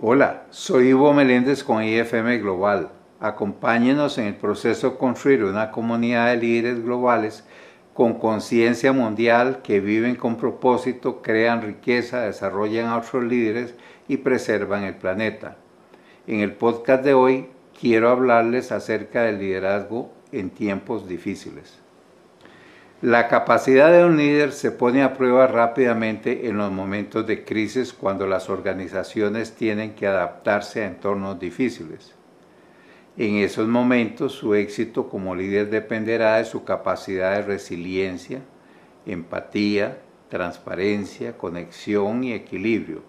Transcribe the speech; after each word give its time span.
Hola, 0.00 0.44
soy 0.50 0.90
Ivo 0.90 1.12
Meléndez 1.12 1.64
con 1.64 1.82
IFM 1.82 2.38
Global. 2.38 2.90
Acompáñenos 3.18 4.16
en 4.18 4.26
el 4.26 4.36
proceso 4.36 4.90
de 4.90 4.96
construir 4.96 5.42
una 5.42 5.72
comunidad 5.72 6.28
de 6.28 6.36
líderes 6.36 6.84
globales 6.84 7.42
con 7.94 8.14
conciencia 8.14 8.92
mundial 8.92 9.58
que 9.60 9.80
viven 9.80 10.14
con 10.14 10.36
propósito, 10.36 11.20
crean 11.20 11.62
riqueza, 11.62 12.20
desarrollan 12.20 12.86
a 12.86 12.98
otros 12.98 13.24
líderes 13.24 13.74
y 14.06 14.18
preservan 14.18 14.84
el 14.84 14.94
planeta. 14.94 15.56
En 16.28 16.38
el 16.42 16.52
podcast 16.52 17.02
de 17.02 17.14
hoy 17.14 17.48
quiero 17.80 18.10
hablarles 18.10 18.70
acerca 18.70 19.22
del 19.22 19.40
liderazgo 19.40 20.12
en 20.30 20.50
tiempos 20.50 21.08
difíciles. 21.08 21.80
La 23.00 23.28
capacidad 23.28 23.92
de 23.92 24.04
un 24.04 24.16
líder 24.16 24.50
se 24.50 24.72
pone 24.72 25.04
a 25.04 25.14
prueba 25.14 25.46
rápidamente 25.46 26.48
en 26.48 26.58
los 26.58 26.72
momentos 26.72 27.24
de 27.28 27.44
crisis 27.44 27.92
cuando 27.92 28.26
las 28.26 28.50
organizaciones 28.50 29.54
tienen 29.54 29.94
que 29.94 30.08
adaptarse 30.08 30.82
a 30.82 30.88
entornos 30.88 31.38
difíciles. 31.38 32.16
En 33.16 33.36
esos 33.36 33.68
momentos 33.68 34.32
su 34.32 34.52
éxito 34.56 35.08
como 35.08 35.36
líder 35.36 35.70
dependerá 35.70 36.38
de 36.38 36.44
su 36.44 36.64
capacidad 36.64 37.36
de 37.36 37.42
resiliencia, 37.42 38.40
empatía, 39.06 39.98
transparencia, 40.28 41.38
conexión 41.38 42.24
y 42.24 42.32
equilibrio. 42.32 43.04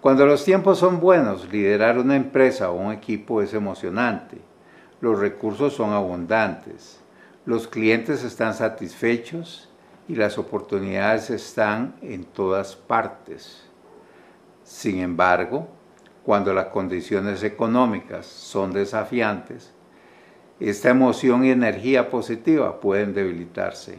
Cuando 0.00 0.24
los 0.24 0.46
tiempos 0.46 0.78
son 0.78 0.98
buenos, 0.98 1.46
liderar 1.52 1.98
una 1.98 2.16
empresa 2.16 2.70
o 2.70 2.80
un 2.80 2.90
equipo 2.94 3.42
es 3.42 3.52
emocionante. 3.52 4.38
Los 5.02 5.18
recursos 5.18 5.74
son 5.74 5.92
abundantes 5.92 7.01
los 7.44 7.66
clientes 7.66 8.22
están 8.22 8.54
satisfechos 8.54 9.68
y 10.08 10.14
las 10.14 10.38
oportunidades 10.38 11.30
están 11.30 11.96
en 12.02 12.24
todas 12.24 12.76
partes. 12.76 13.64
Sin 14.62 15.00
embargo, 15.00 15.68
cuando 16.24 16.54
las 16.54 16.66
condiciones 16.66 17.42
económicas 17.42 18.26
son 18.26 18.72
desafiantes, 18.72 19.72
esta 20.60 20.90
emoción 20.90 21.44
y 21.44 21.50
energía 21.50 22.08
positiva 22.08 22.78
pueden 22.80 23.12
debilitarse. 23.12 23.98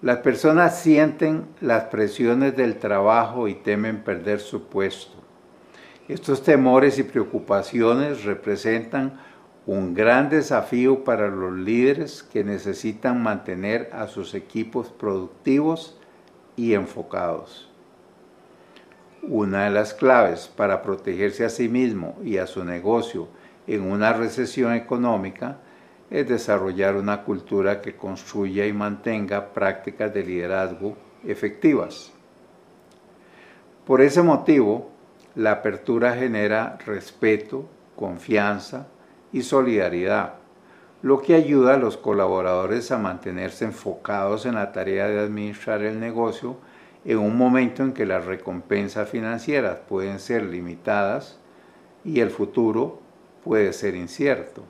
Las 0.00 0.18
personas 0.18 0.80
sienten 0.80 1.46
las 1.60 1.84
presiones 1.84 2.56
del 2.56 2.78
trabajo 2.78 3.46
y 3.46 3.54
temen 3.54 4.02
perder 4.02 4.40
su 4.40 4.68
puesto. 4.68 5.18
Estos 6.08 6.42
temores 6.42 6.98
y 6.98 7.02
preocupaciones 7.02 8.24
representan 8.24 9.20
un 9.70 9.94
gran 9.94 10.30
desafío 10.30 11.04
para 11.04 11.28
los 11.28 11.52
líderes 11.52 12.24
que 12.24 12.42
necesitan 12.42 13.22
mantener 13.22 13.88
a 13.92 14.08
sus 14.08 14.34
equipos 14.34 14.88
productivos 14.88 15.96
y 16.56 16.74
enfocados. 16.74 17.70
Una 19.22 19.66
de 19.66 19.70
las 19.70 19.94
claves 19.94 20.48
para 20.48 20.82
protegerse 20.82 21.44
a 21.44 21.50
sí 21.50 21.68
mismo 21.68 22.18
y 22.24 22.38
a 22.38 22.48
su 22.48 22.64
negocio 22.64 23.28
en 23.68 23.88
una 23.88 24.12
recesión 24.12 24.74
económica 24.74 25.58
es 26.10 26.28
desarrollar 26.28 26.96
una 26.96 27.22
cultura 27.22 27.80
que 27.80 27.94
construya 27.94 28.66
y 28.66 28.72
mantenga 28.72 29.52
prácticas 29.52 30.12
de 30.12 30.24
liderazgo 30.24 30.96
efectivas. 31.24 32.10
Por 33.86 34.00
ese 34.00 34.20
motivo, 34.20 34.90
la 35.36 35.52
apertura 35.52 36.16
genera 36.16 36.76
respeto, 36.84 37.68
confianza, 37.94 38.88
y 39.32 39.42
solidaridad, 39.42 40.34
lo 41.02 41.22
que 41.22 41.34
ayuda 41.34 41.74
a 41.74 41.78
los 41.78 41.96
colaboradores 41.96 42.90
a 42.90 42.98
mantenerse 42.98 43.64
enfocados 43.64 44.44
en 44.44 44.56
la 44.56 44.72
tarea 44.72 45.08
de 45.08 45.20
administrar 45.20 45.82
el 45.82 45.98
negocio 45.98 46.58
en 47.04 47.18
un 47.18 47.36
momento 47.36 47.82
en 47.82 47.92
que 47.92 48.04
las 48.04 48.26
recompensas 48.26 49.08
financieras 49.08 49.78
pueden 49.88 50.18
ser 50.18 50.44
limitadas 50.44 51.38
y 52.04 52.20
el 52.20 52.30
futuro 52.30 53.00
puede 53.42 53.72
ser 53.72 53.94
incierto. 53.94 54.62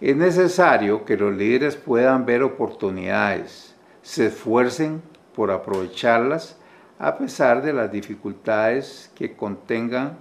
Es 0.00 0.16
necesario 0.16 1.04
que 1.04 1.16
los 1.16 1.32
líderes 1.32 1.76
puedan 1.76 2.26
ver 2.26 2.42
oportunidades, 2.42 3.74
se 4.02 4.26
esfuercen 4.26 5.00
por 5.34 5.50
aprovecharlas 5.50 6.58
a 6.98 7.16
pesar 7.16 7.62
de 7.62 7.72
las 7.72 7.90
dificultades 7.90 9.10
que 9.14 9.34
contengan 9.34 10.18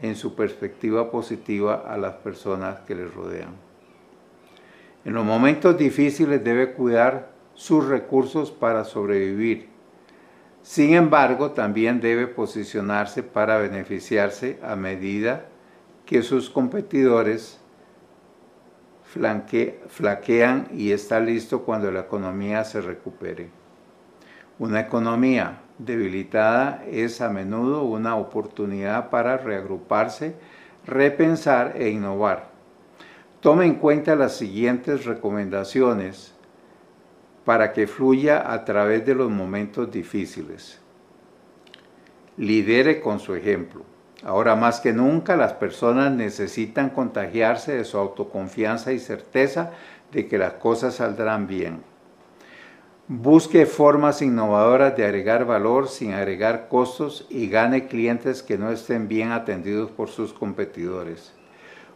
en 0.00 0.16
su 0.16 0.34
perspectiva 0.34 1.10
positiva 1.10 1.84
a 1.86 1.96
las 1.96 2.14
personas 2.14 2.80
que 2.80 2.94
les 2.94 3.12
rodean. 3.12 3.54
En 5.04 5.14
los 5.14 5.24
momentos 5.24 5.78
difíciles 5.78 6.42
debe 6.42 6.72
cuidar 6.72 7.30
sus 7.54 7.86
recursos 7.86 8.50
para 8.50 8.84
sobrevivir. 8.84 9.68
Sin 10.62 10.94
embargo, 10.94 11.52
también 11.52 12.00
debe 12.00 12.26
posicionarse 12.26 13.22
para 13.22 13.58
beneficiarse 13.58 14.58
a 14.62 14.76
medida 14.76 15.46
que 16.04 16.22
sus 16.22 16.50
competidores 16.50 17.58
flaquean 19.88 20.68
y 20.72 20.92
está 20.92 21.20
listo 21.20 21.62
cuando 21.62 21.90
la 21.90 22.00
economía 22.00 22.64
se 22.64 22.80
recupere. 22.80 23.57
Una 24.58 24.80
economía 24.80 25.60
debilitada 25.78 26.82
es 26.90 27.20
a 27.20 27.28
menudo 27.28 27.84
una 27.84 28.16
oportunidad 28.16 29.08
para 29.08 29.36
reagruparse, 29.36 30.34
repensar 30.84 31.74
e 31.76 31.90
innovar. 31.90 32.48
Tome 33.40 33.66
en 33.66 33.76
cuenta 33.76 34.16
las 34.16 34.36
siguientes 34.36 35.04
recomendaciones 35.04 36.34
para 37.44 37.72
que 37.72 37.86
fluya 37.86 38.52
a 38.52 38.64
través 38.64 39.06
de 39.06 39.14
los 39.14 39.30
momentos 39.30 39.92
difíciles. 39.92 40.80
Lidere 42.36 43.00
con 43.00 43.20
su 43.20 43.36
ejemplo. 43.36 43.84
Ahora 44.24 44.56
más 44.56 44.80
que 44.80 44.92
nunca 44.92 45.36
las 45.36 45.52
personas 45.52 46.10
necesitan 46.10 46.90
contagiarse 46.90 47.76
de 47.76 47.84
su 47.84 47.96
autoconfianza 47.96 48.90
y 48.92 48.98
certeza 48.98 49.70
de 50.10 50.26
que 50.26 50.36
las 50.36 50.54
cosas 50.54 50.96
saldrán 50.96 51.46
bien. 51.46 51.84
Busque 53.10 53.64
formas 53.64 54.20
innovadoras 54.20 54.94
de 54.94 55.06
agregar 55.06 55.46
valor 55.46 55.88
sin 55.88 56.12
agregar 56.12 56.68
costos 56.68 57.26
y 57.30 57.48
gane 57.48 57.86
clientes 57.86 58.42
que 58.42 58.58
no 58.58 58.70
estén 58.70 59.08
bien 59.08 59.32
atendidos 59.32 59.90
por 59.90 60.10
sus 60.10 60.34
competidores. 60.34 61.32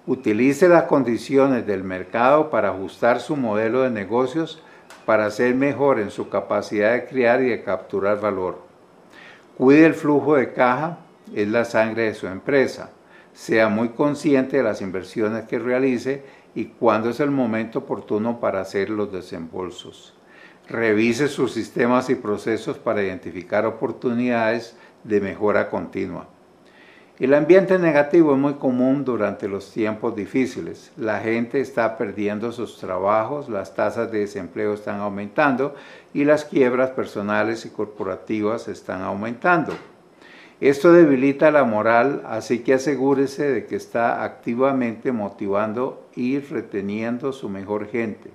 Utilice 0.06 0.71
las 0.71 0.84
condiciones 0.84 1.67
del 1.67 1.84
mercado 1.84 2.49
para 2.49 2.71
ajustar 2.71 3.21
su 3.21 3.37
modelo 3.37 3.83
de 3.83 3.91
negocios 3.91 4.62
para 5.05 5.31
ser 5.31 5.55
mejor 5.55 6.00
en 6.00 6.11
su 6.11 6.31
capacidad 6.31 6.95
de 6.95 7.05
crear 7.05 7.43
y 7.43 7.50
de 7.50 7.62
capturar 7.62 8.19
valor. 8.19 8.62
Cuide 9.59 9.84
el 9.84 9.94
flujo 9.94 10.37
de 10.37 10.55
caja, 10.55 10.97
es 11.34 11.47
la 11.47 11.67
sangre 11.67 12.05
de 12.05 12.15
su 12.15 12.27
empresa. 12.27 12.89
Sea 13.34 13.69
muy 13.69 13.91
consciente 13.91 14.56
de 14.56 14.62
las 14.62 14.81
inversiones 14.81 15.44
que 15.44 15.59
realice 15.59 16.25
y 16.55 16.69
cuándo 16.69 17.11
es 17.11 17.21
el 17.21 17.31
momento 17.31 17.81
oportuno 17.81 18.41
para 18.41 18.62
hacer 18.62 18.89
los 18.89 19.12
desembolsos. 19.12 20.15
Revise 20.69 21.28
sus 21.28 21.53
sistemas 21.53 22.09
y 22.09 22.15
procesos 22.15 22.78
para 22.78 23.03
identificar 23.03 23.67
oportunidades 23.67 24.77
de 25.03 25.21
mejora 25.21 25.69
continua. 25.69 26.28
El 27.19 27.34
ambiente 27.34 27.78
negativo 27.78 28.33
es 28.33 28.39
muy 28.39 28.55
común 28.55 29.05
durante 29.05 29.49
los 29.49 29.71
tiempos 29.71 30.17
difíciles. 30.17 30.93
La 30.97 31.21
gente 31.21 31.61
está 31.61 31.97
perdiendo 31.99 32.53
sus 32.53 32.78
trabajos, 32.78 33.49
las 33.49 33.75
tasas 33.75 34.11
de 34.11 34.21
desempleo 34.21 34.75
están 34.75 35.00
aumentando 35.00 35.75
y 36.15 36.25
las 36.25 36.45
quiebras 36.45 36.91
personales 36.91 37.67
y 37.67 37.71
corporativas 37.71 38.67
están 38.69 39.03
aumentando. 39.03 39.73
Esto 40.61 40.93
debilita 40.93 41.50
la 41.50 41.65
moral, 41.65 42.23
así 42.25 42.61
que 42.61 42.75
asegúrese 42.75 43.50
de 43.50 43.67
que 43.67 43.77
está 43.77 44.23
activamente 44.23 45.12
motivando 45.12 46.06
y 46.15 46.38
reteniendo 46.38 47.32
su 47.32 47.49
mejor 47.49 47.88
gente. 47.88 48.31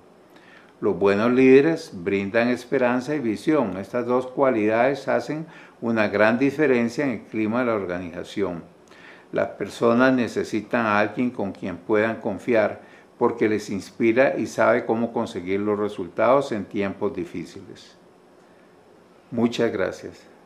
Los 0.80 0.96
buenos 0.96 1.32
líderes 1.32 1.90
brindan 1.92 2.48
esperanza 2.48 3.14
y 3.14 3.18
visión. 3.18 3.76
Estas 3.78 4.06
dos 4.06 4.28
cualidades 4.28 5.08
hacen 5.08 5.46
una 5.80 6.06
gran 6.06 6.38
diferencia 6.38 7.04
en 7.04 7.10
el 7.10 7.20
clima 7.22 7.60
de 7.60 7.66
la 7.66 7.74
organización. 7.74 8.62
Las 9.32 9.48
personas 9.48 10.12
necesitan 10.14 10.86
a 10.86 11.00
alguien 11.00 11.30
con 11.30 11.52
quien 11.52 11.78
puedan 11.78 12.20
confiar 12.20 12.80
porque 13.18 13.48
les 13.48 13.70
inspira 13.70 14.36
y 14.38 14.46
sabe 14.46 14.86
cómo 14.86 15.12
conseguir 15.12 15.60
los 15.60 15.78
resultados 15.78 16.52
en 16.52 16.64
tiempos 16.64 17.14
difíciles. 17.14 17.96
Muchas 19.32 19.72
gracias. 19.72 20.37